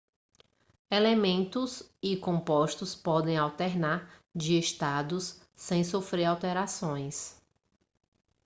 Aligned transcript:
elementos 0.89 1.87
e 2.01 2.17
compostos 2.17 2.95
podem 2.95 3.37
alternar 3.37 4.11
de 4.33 4.57
estados 4.57 5.39
sem 5.55 5.83
sofrer 5.83 6.25
alterações 6.25 7.39